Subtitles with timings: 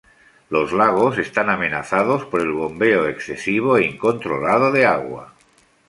[0.49, 5.35] Los lagos están amenazados por el bombeo excesivo e incontrolado de agua.